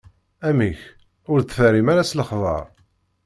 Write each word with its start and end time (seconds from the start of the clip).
Amek, 0.47 0.79
ur 1.31 1.39
d-terrim 1.41 1.87
ara 1.91 2.09
s 2.09 2.11
lexbaṛ? 2.19 2.65